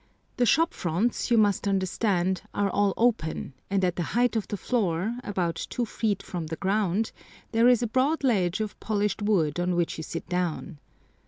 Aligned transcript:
The 0.37 0.47
shop 0.47 0.73
fronts, 0.73 1.29
you 1.29 1.37
must 1.37 1.67
understand, 1.67 2.41
are 2.55 2.71
all 2.71 2.95
open, 2.97 3.53
and 3.69 3.85
at 3.85 3.97
the 3.97 4.01
height 4.17 4.35
of 4.35 4.47
the 4.47 4.57
floor, 4.57 5.15
about 5.23 5.67
two 5.69 5.85
feet 5.85 6.23
from 6.23 6.47
the 6.47 6.55
ground, 6.55 7.11
there 7.51 7.67
is 7.67 7.83
a 7.83 7.87
broad 7.87 8.23
ledge 8.23 8.61
of 8.61 8.79
polished 8.79 9.21
wood 9.21 9.59
on 9.59 9.75
which 9.75 9.99
you 9.99 10.03
sit 10.03 10.27
down. 10.27 10.79